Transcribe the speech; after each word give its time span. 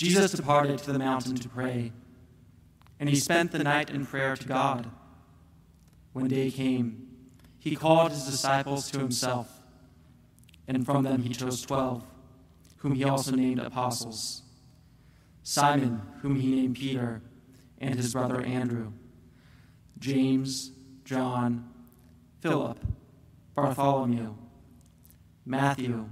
Jesus 0.00 0.32
departed 0.32 0.78
to 0.78 0.94
the 0.94 0.98
mountain 0.98 1.34
to 1.34 1.46
pray, 1.46 1.92
and 2.98 3.06
he 3.06 3.16
spent 3.16 3.52
the 3.52 3.58
night 3.58 3.90
in 3.90 4.06
prayer 4.06 4.34
to 4.34 4.48
God. 4.48 4.90
When 6.14 6.26
day 6.26 6.50
came, 6.50 7.06
he 7.58 7.76
called 7.76 8.10
his 8.10 8.24
disciples 8.24 8.90
to 8.92 8.98
himself, 8.98 9.60
and 10.66 10.86
from 10.86 11.04
them 11.04 11.22
he 11.22 11.34
chose 11.34 11.60
twelve, 11.60 12.02
whom 12.78 12.94
he 12.94 13.04
also 13.04 13.32
named 13.32 13.58
apostles. 13.60 14.40
Simon, 15.42 16.00
whom 16.22 16.36
he 16.36 16.50
named 16.50 16.76
Peter, 16.76 17.20
and 17.76 17.94
his 17.94 18.14
brother 18.14 18.40
Andrew, 18.40 18.92
James, 19.98 20.70
John, 21.04 21.68
Philip, 22.40 22.78
Bartholomew, 23.54 24.34
Matthew, 25.44 26.08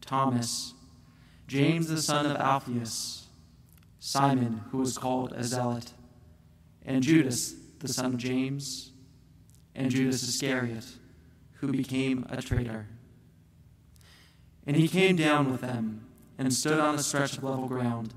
Thomas, 0.00 0.74
James 1.48 1.88
the 1.88 2.00
son 2.00 2.26
of 2.26 2.36
Alphaeus, 2.36 3.23
Simon, 4.06 4.60
who 4.70 4.76
was 4.76 4.98
called 4.98 5.32
a 5.32 5.42
zealot, 5.42 5.94
and 6.84 7.02
Judas 7.02 7.54
the 7.78 7.88
son 7.88 8.04
of 8.04 8.18
James, 8.18 8.92
and 9.74 9.90
Judas 9.90 10.22
Iscariot, 10.22 10.84
who 11.54 11.72
became 11.72 12.26
a 12.28 12.42
traitor. 12.42 12.86
And 14.66 14.76
he 14.76 14.88
came 14.88 15.16
down 15.16 15.50
with 15.50 15.62
them 15.62 16.04
and 16.36 16.52
stood 16.52 16.78
on 16.78 16.96
a 16.96 17.02
stretch 17.02 17.38
of 17.38 17.44
level 17.44 17.66
ground. 17.66 18.12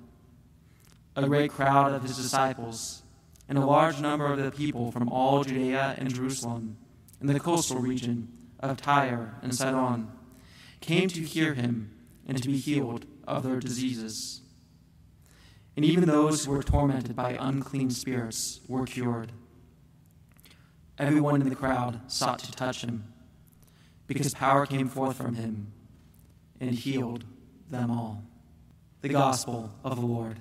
A 1.15 1.25
great 1.25 1.51
crowd 1.51 1.93
of 1.93 2.03
his 2.03 2.17
disciples 2.17 3.01
and 3.47 3.57
a 3.57 3.65
large 3.65 4.01
number 4.01 4.25
of 4.25 4.39
the 4.39 4.51
people 4.51 4.91
from 4.91 5.07
all 5.07 5.45
Judea 5.45 5.95
and 5.97 6.13
Jerusalem 6.13 6.75
and 7.21 7.29
the 7.29 7.39
coastal 7.39 7.79
region 7.79 8.27
of 8.59 8.75
Tyre 8.81 9.35
and 9.41 9.55
Sidon 9.55 10.11
came 10.81 11.07
to 11.07 11.21
hear 11.21 11.53
him 11.53 11.91
and 12.27 12.43
to 12.43 12.49
be 12.49 12.57
healed 12.57 13.05
of 13.25 13.43
their 13.43 13.61
diseases. 13.61 14.41
And 15.77 15.85
even 15.85 16.05
those 16.05 16.43
who 16.43 16.51
were 16.51 16.63
tormented 16.63 17.15
by 17.15 17.37
unclean 17.39 17.91
spirits 17.91 18.59
were 18.67 18.87
cured. 18.87 19.31
Everyone 20.97 21.39
in 21.39 21.47
the 21.49 21.55
crowd 21.55 22.01
sought 22.11 22.39
to 22.39 22.51
touch 22.51 22.83
him, 22.83 23.03
because 24.07 24.33
power 24.33 24.65
came 24.65 24.89
forth 24.89 25.17
from 25.17 25.35
him 25.35 25.71
and 26.59 26.71
healed 26.71 27.25
them 27.69 27.91
all. 27.91 28.23
The 29.01 29.09
Gospel 29.09 29.71
of 29.83 29.95
the 29.95 30.05
Lord. 30.05 30.39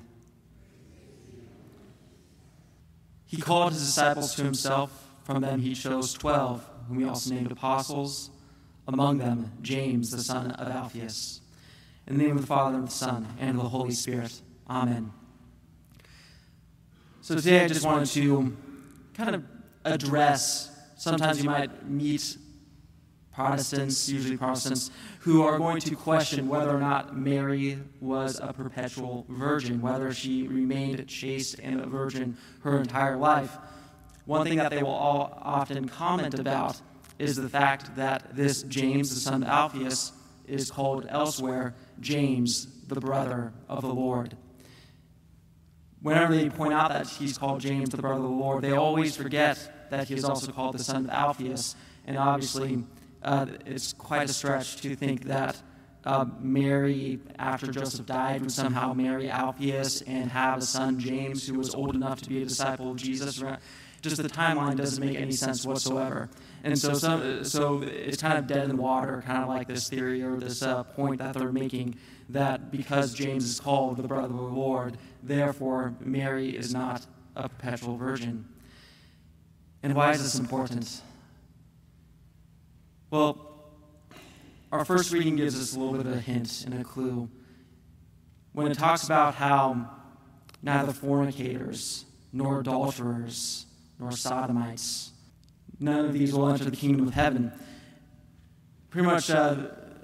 He 3.26 3.36
called 3.36 3.74
his 3.74 3.84
disciples 3.84 4.34
to 4.36 4.42
himself. 4.44 5.10
From 5.24 5.42
them 5.42 5.60
he 5.60 5.74
chose 5.74 6.14
twelve, 6.14 6.66
whom 6.88 7.00
he 7.00 7.04
also 7.04 7.34
named 7.34 7.52
apostles, 7.52 8.30
among 8.88 9.18
them 9.18 9.52
James, 9.60 10.12
the 10.12 10.22
son 10.22 10.52
of 10.52 10.68
Alphaeus. 10.68 11.42
In 12.06 12.16
the 12.16 12.24
name 12.24 12.36
of 12.36 12.40
the 12.40 12.46
Father, 12.46 12.78
and 12.78 12.86
the 12.86 12.92
Son, 12.92 13.26
and 13.38 13.58
of 13.58 13.64
the 13.64 13.68
Holy 13.68 13.90
Spirit. 13.90 14.40
Amen. 14.70 15.12
So 17.26 17.34
today 17.34 17.64
I 17.64 17.66
just 17.66 17.84
wanted 17.84 18.06
to 18.10 18.56
kind 19.14 19.34
of 19.34 19.42
address, 19.84 20.70
sometimes 20.94 21.42
you 21.42 21.50
might 21.50 21.84
meet 21.84 22.38
Protestants, 23.34 24.09
usually 24.09 24.37
Protestants, 24.37 24.92
who 25.22 25.42
are 25.42 25.59
going 25.59 25.81
to 25.81 25.97
question 25.97 26.47
whether 26.47 26.70
or 26.70 26.78
not 26.78 27.19
Mary 27.19 27.81
was 28.00 28.38
a 28.41 28.53
perpetual 28.53 29.26
virgin, 29.28 29.81
whether 29.81 30.14
she 30.14 30.47
remained 30.47 31.04
chaste 31.09 31.59
and 31.60 31.81
a 31.81 31.87
virgin 31.87 32.37
her 32.60 32.78
entire 32.78 33.16
life. 33.16 33.56
One 34.26 34.47
thing 34.47 34.58
that 34.58 34.70
they 34.70 34.84
will 34.84 34.91
all 34.91 35.37
often 35.43 35.88
comment 35.88 36.38
about 36.38 36.81
is 37.19 37.34
the 37.34 37.48
fact 37.48 37.97
that 37.97 38.37
this 38.37 38.62
James, 38.62 39.12
the 39.12 39.19
son 39.19 39.43
of 39.43 39.48
Alphaeus, 39.48 40.12
is 40.47 40.70
called 40.70 41.06
elsewhere 41.08 41.75
James, 41.98 42.69
the 42.87 43.00
brother 43.00 43.53
of 43.69 43.82
the 43.82 43.93
Lord. 43.93 44.37
Whenever 46.02 46.34
they 46.34 46.48
point 46.50 46.72
out 46.72 46.90
that 46.90 47.08
he's 47.08 47.38
called 47.38 47.60
James, 47.60 47.90
the 47.90 47.96
brother 47.96 48.16
of 48.16 48.22
the 48.22 48.28
Lord, 48.28 48.62
they 48.62 48.72
always 48.72 49.16
forget 49.16 49.88
that 49.90 50.08
he 50.08 50.14
is 50.14 50.24
also 50.24 50.52
called 50.52 50.74
the 50.74 50.84
son 50.84 51.06
of 51.06 51.10
Alphaeus. 51.10 51.74
And 52.06 52.16
obviously, 52.16 52.84
uh, 53.22 53.46
it's 53.64 53.92
quite 53.92 54.28
a 54.28 54.32
stretch 54.32 54.76
to 54.82 54.94
think 54.94 55.24
that 55.24 55.60
uh, 56.04 56.24
Mary, 56.40 57.18
after 57.38 57.66
Joseph 57.72 58.06
died, 58.06 58.40
would 58.42 58.52
somehow 58.52 58.92
marry 58.92 59.28
Alphaeus 59.28 60.02
and 60.02 60.30
have 60.30 60.58
a 60.58 60.62
son, 60.62 61.00
James, 61.00 61.48
who 61.48 61.54
was 61.54 61.74
old 61.74 61.96
enough 61.96 62.22
to 62.22 62.28
be 62.28 62.42
a 62.42 62.44
disciple 62.44 62.92
of 62.92 62.96
Jesus. 62.96 63.42
Just 64.06 64.22
the 64.22 64.28
timeline 64.28 64.77
doesn't 64.77 65.05
make 65.05 65.19
any 65.19 65.33
sense 65.33 65.67
whatsoever. 65.67 66.31
And 66.62 66.78
so, 66.78 66.94
some, 66.94 67.43
so 67.44 67.83
it's 67.83 68.22
kind 68.22 68.39
of 68.39 68.47
dead 68.47 68.62
in 68.62 68.77
the 68.77 68.81
water, 68.81 69.21
kind 69.27 69.43
of 69.43 69.49
like 69.49 69.67
this 69.67 69.89
theory 69.89 70.22
or 70.22 70.37
this 70.37 70.62
uh, 70.62 70.84
point 70.84 71.19
that 71.19 71.34
they're 71.34 71.50
making 71.50 71.97
that 72.28 72.71
because 72.71 73.15
James 73.15 73.44
is 73.44 73.59
called 73.59 73.97
the 73.97 74.06
brother 74.06 74.27
of 74.27 74.37
the 74.37 74.43
Lord, 74.43 74.97
therefore 75.25 75.97
Mary 75.99 76.56
is 76.56 76.72
not 76.72 77.05
a 77.34 77.49
perpetual 77.49 77.97
virgin. 77.97 78.44
And 79.83 79.93
why 79.97 80.12
is 80.12 80.23
this 80.23 80.38
important? 80.38 81.03
Well, 83.11 83.73
our 84.71 84.84
first 84.84 85.12
reading 85.12 85.34
gives 85.34 85.61
us 85.61 85.75
a 85.75 85.81
little 85.81 85.97
bit 85.97 86.06
of 86.06 86.12
a 86.12 86.21
hint 86.21 86.62
and 86.65 86.81
a 86.81 86.84
clue. 86.84 87.28
When 88.53 88.71
it 88.71 88.78
talks 88.78 89.05
about 89.05 89.34
how 89.34 89.91
neither 90.62 90.93
fornicators, 90.93 92.05
nor 92.33 92.61
adulterers, 92.61 93.67
nor 93.98 94.12
sodomites, 94.12 95.12
none 95.80 96.04
of 96.04 96.12
these 96.12 96.32
will 96.32 96.48
enter 96.48 96.64
the 96.64 96.76
kingdom 96.76 97.06
of 97.06 97.14
heaven. 97.14 97.52
Pretty 98.90 99.06
much, 99.06 99.30
uh, 99.30 99.56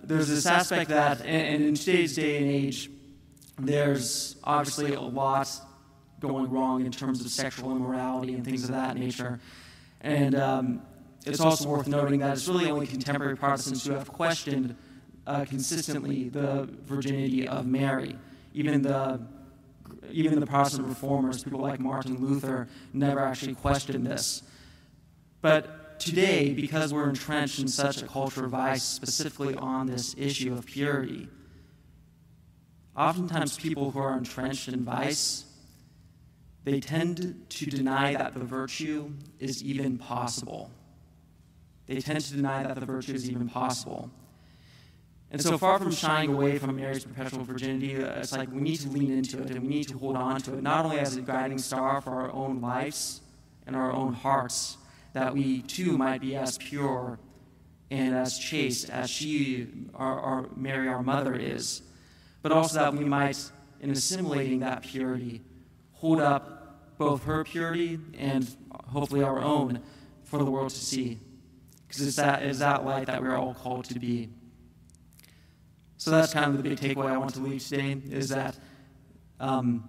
there's 0.02 0.28
this 0.28 0.46
aspect 0.46 0.90
that, 0.90 1.20
and 1.24 1.62
in 1.62 1.74
today's 1.74 2.16
day 2.16 2.38
and 2.38 2.46
age, 2.50 2.90
there's 3.58 4.36
obviously 4.44 4.94
a 4.94 5.00
lot 5.00 5.48
going 6.20 6.50
wrong 6.50 6.84
in 6.84 6.92
terms 6.92 7.20
of 7.20 7.28
sexual 7.30 7.74
immorality 7.74 8.34
and 8.34 8.44
things 8.44 8.64
of 8.64 8.70
that 8.70 8.96
nature. 8.96 9.40
And 10.00 10.34
um, 10.34 10.82
it's 11.26 11.40
also 11.40 11.68
worth 11.68 11.88
noting 11.88 12.20
that 12.20 12.32
it's 12.32 12.48
really 12.48 12.70
only 12.70 12.86
contemporary 12.86 13.36
Protestants 13.36 13.86
who 13.86 13.92
have 13.92 14.12
questioned 14.12 14.76
uh, 15.26 15.44
consistently 15.44 16.28
the 16.28 16.68
virginity 16.84 17.46
of 17.46 17.66
Mary. 17.66 18.16
Even 18.54 18.82
the 18.82 19.20
even 20.10 20.40
the 20.40 20.46
Protestant 20.46 20.88
reformers, 20.88 21.44
people 21.44 21.60
like 21.60 21.80
Martin 21.80 22.16
Luther, 22.24 22.68
never 22.92 23.20
actually 23.20 23.54
questioned 23.54 24.06
this. 24.06 24.42
But 25.40 25.98
today, 25.98 26.52
because 26.52 26.92
we're 26.92 27.08
entrenched 27.08 27.58
in 27.58 27.68
such 27.68 28.02
a 28.02 28.06
culture 28.06 28.44
of 28.44 28.50
vice, 28.52 28.82
specifically 28.82 29.54
on 29.56 29.86
this 29.86 30.14
issue 30.18 30.54
of 30.54 30.66
purity, 30.66 31.28
oftentimes 32.96 33.58
people 33.58 33.90
who 33.90 33.98
are 33.98 34.16
entrenched 34.16 34.68
in 34.68 34.84
vice, 34.84 35.44
they 36.64 36.80
tend 36.80 37.44
to 37.48 37.66
deny 37.66 38.14
that 38.14 38.34
the 38.34 38.40
virtue 38.44 39.12
is 39.38 39.62
even 39.62 39.98
possible. 39.98 40.70
They 41.86 42.00
tend 42.00 42.20
to 42.20 42.34
deny 42.34 42.62
that 42.62 42.78
the 42.78 42.86
virtue 42.86 43.14
is 43.14 43.28
even 43.28 43.48
possible. 43.48 44.10
And 45.32 45.40
so 45.40 45.56
far 45.56 45.78
from 45.78 45.92
shying 45.92 46.34
away 46.34 46.58
from 46.58 46.76
Mary's 46.76 47.04
perpetual 47.04 47.42
virginity, 47.42 47.96
uh, 47.96 48.20
it's 48.20 48.32
like 48.32 48.52
we 48.52 48.60
need 48.60 48.76
to 48.80 48.90
lean 48.90 49.10
into 49.10 49.40
it 49.42 49.50
and 49.50 49.62
we 49.62 49.68
need 49.68 49.88
to 49.88 49.96
hold 49.96 50.14
on 50.14 50.42
to 50.42 50.58
it, 50.58 50.62
not 50.62 50.84
only 50.84 50.98
as 50.98 51.16
a 51.16 51.22
guiding 51.22 51.56
star 51.56 52.02
for 52.02 52.10
our 52.10 52.30
own 52.32 52.60
lives 52.60 53.22
and 53.66 53.74
our 53.74 53.90
own 53.90 54.12
hearts, 54.12 54.76
that 55.14 55.32
we 55.32 55.62
too 55.62 55.96
might 55.96 56.20
be 56.20 56.36
as 56.36 56.58
pure 56.58 57.18
and 57.90 58.14
as 58.14 58.38
chaste 58.38 58.90
as 58.90 59.08
she, 59.08 59.68
our, 59.94 60.20
our 60.20 60.46
Mary, 60.54 60.86
our 60.86 61.02
mother, 61.02 61.34
is, 61.34 61.80
but 62.42 62.52
also 62.52 62.78
that 62.78 62.94
we 62.94 63.04
might, 63.04 63.38
in 63.80 63.90
assimilating 63.90 64.60
that 64.60 64.82
purity, 64.82 65.40
hold 65.92 66.20
up 66.20 66.98
both 66.98 67.24
her 67.24 67.42
purity 67.42 67.98
and 68.18 68.54
hopefully 68.88 69.22
our 69.22 69.40
own 69.40 69.80
for 70.24 70.38
the 70.38 70.50
world 70.50 70.70
to 70.70 70.78
see. 70.78 71.18
Because 71.88 72.06
it's 72.06 72.16
that, 72.16 72.42
it's 72.42 72.58
that 72.58 72.84
light 72.84 73.06
that 73.06 73.22
we're 73.22 73.36
all 73.36 73.54
called 73.54 73.86
to 73.86 73.98
be. 73.98 74.28
So 76.02 76.10
that's 76.10 76.32
kind 76.32 76.46
of 76.46 76.60
the 76.60 76.68
big 76.68 76.80
takeaway 76.80 77.12
I 77.12 77.16
want 77.16 77.32
to 77.34 77.40
leave 77.40 77.64
today 77.64 77.96
is 78.10 78.30
that 78.30 78.58
um, 79.38 79.88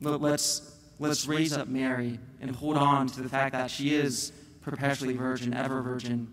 let's, 0.00 0.76
let's 0.98 1.28
raise 1.28 1.52
up 1.52 1.68
Mary 1.68 2.18
and 2.40 2.50
hold 2.50 2.76
on 2.76 3.06
to 3.06 3.22
the 3.22 3.28
fact 3.28 3.52
that 3.52 3.70
she 3.70 3.94
is 3.94 4.32
perpetually 4.60 5.14
virgin, 5.14 5.54
ever 5.54 5.80
virgin, 5.80 6.32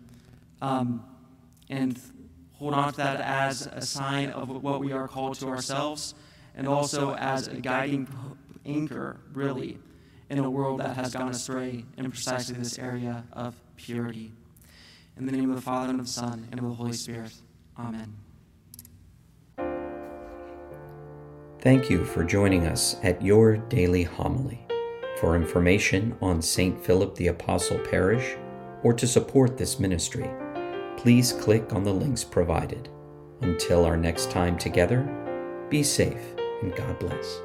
um, 0.63 1.05
and 1.69 2.01
hold 2.53 2.73
on 2.73 2.91
to 2.91 2.97
that 2.97 3.21
as 3.21 3.67
a 3.67 3.81
sign 3.81 4.31
of 4.31 4.49
what 4.63 4.79
we 4.79 4.93
are 4.93 5.07
called 5.07 5.35
to 5.41 5.47
ourselves 5.47 6.15
and 6.55 6.67
also 6.67 7.13
as 7.13 7.47
a 7.47 7.57
guiding 7.57 8.07
anchor, 8.65 9.19
really, 9.31 9.77
in 10.31 10.39
a 10.39 10.49
world 10.49 10.79
that 10.79 10.95
has 10.95 11.13
gone 11.13 11.29
astray 11.29 11.85
in 11.99 12.09
precisely 12.09 12.55
this 12.55 12.79
area 12.79 13.23
of 13.33 13.53
purity. 13.75 14.31
In 15.17 15.27
the 15.27 15.31
name 15.31 15.51
of 15.51 15.55
the 15.55 15.61
Father, 15.61 15.91
and 15.91 15.99
of 15.99 16.07
the 16.07 16.11
Son, 16.11 16.47
and 16.49 16.59
of 16.59 16.65
the 16.65 16.73
Holy 16.73 16.93
Spirit. 16.93 17.33
Amen. 17.77 18.15
Thank 21.61 21.89
you 21.89 22.05
for 22.05 22.23
joining 22.23 22.67
us 22.67 22.95
at 23.03 23.21
your 23.21 23.57
daily 23.57 24.03
homily. 24.03 24.65
For 25.19 25.35
information 25.35 26.15
on 26.21 26.41
St. 26.41 26.81
Philip 26.85 27.15
the 27.15 27.27
Apostle 27.27 27.79
Parish 27.79 28.37
or 28.81 28.93
to 28.93 29.05
support 29.05 29.57
this 29.57 29.77
ministry, 29.77 30.29
please 30.95 31.33
click 31.33 31.73
on 31.73 31.83
the 31.83 31.93
links 31.93 32.23
provided. 32.23 32.87
Until 33.41 33.83
our 33.83 33.97
next 33.97 34.31
time 34.31 34.57
together, 34.57 35.03
be 35.69 35.83
safe 35.83 36.33
and 36.61 36.73
God 36.77 36.97
bless. 36.97 37.41